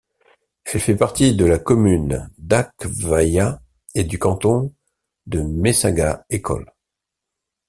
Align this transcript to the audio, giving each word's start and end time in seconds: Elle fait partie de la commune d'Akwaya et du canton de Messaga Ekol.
Elle 0.65 0.79
fait 0.79 0.97
partie 0.97 1.35
de 1.35 1.45
la 1.45 1.59
commune 1.59 2.27
d'Akwaya 2.39 3.61
et 3.93 4.03
du 4.03 4.17
canton 4.17 4.73
de 5.27 5.41
Messaga 5.43 6.25
Ekol. 6.31 6.65